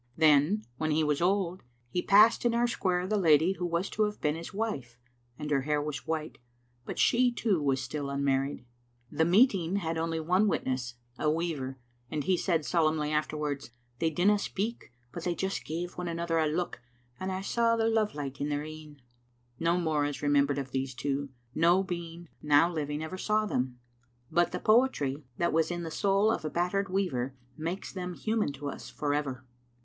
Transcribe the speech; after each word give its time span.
Then, 0.17 0.63
when 0.79 0.89
he 0.89 1.03
was 1.03 1.21
old, 1.21 1.61
he 1.91 2.01
passed 2.01 2.43
in 2.43 2.55
our 2.55 2.65
square 2.65 3.05
the 3.05 3.19
lady 3.19 3.51
who 3.59 3.67
was 3.67 3.87
to 3.91 4.05
have 4.05 4.19
been 4.19 4.33
his 4.33 4.51
wife, 4.51 4.97
and 5.37 5.51
her 5.51 5.61
hair 5.61 5.79
was 5.79 6.07
white, 6.07 6.39
but 6.85 6.97
she, 6.97 7.31
too, 7.31 7.61
was 7.61 7.83
still 7.83 8.05
unmar 8.07 8.41
ried. 8.41 8.65
The 9.11 9.25
meeting 9.25 9.75
had 9.75 9.99
only 9.99 10.19
one 10.19 10.47
witness, 10.47 10.95
a 11.19 11.29
weaver, 11.29 11.77
and 12.09 12.23
he 12.23 12.35
said 12.35 12.65
solemnly 12.65 13.11
afterwards," 13.11 13.69
They 13.99 14.09
didna 14.09 14.39
speak, 14.39 14.91
but 15.11 15.23
they 15.23 15.35
just 15.35 15.65
gave 15.65 15.99
one 15.99 16.07
another 16.07 16.39
a 16.39 16.47
look, 16.47 16.81
and 17.19 17.31
I 17.31 17.41
saw 17.41 17.75
the 17.75 17.85
love 17.85 18.15
light 18.15 18.41
in 18.41 18.49
their 18.49 18.63
een." 18.63 19.03
No 19.59 19.77
more 19.77 20.05
is 20.05 20.23
remembered 20.23 20.57
of 20.57 20.71
these 20.71 20.95
two, 20.95 21.29
no 21.53 21.83
being 21.83 22.27
now 22.41 22.73
living 22.73 23.03
ever 23.03 23.19
saw 23.19 23.45
them, 23.45 23.77
but 24.31 24.51
the 24.51 24.59
poetry 24.59 25.23
that 25.37 25.53
was 25.53 25.69
in 25.69 25.83
the 25.83 25.91
soul 25.91 26.31
of 26.31 26.43
a 26.43 26.49
battered 26.49 26.89
weaver 26.89 27.35
makes 27.55 27.93
them 27.93 28.15
human 28.15 28.51
to 28.53 28.67
us 28.67 28.89
for 28.89 29.13
ever. 29.13 29.45